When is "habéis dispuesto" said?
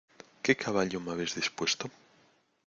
1.11-1.85